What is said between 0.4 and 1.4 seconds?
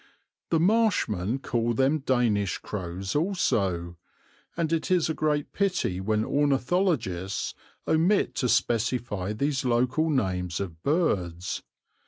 The marshmen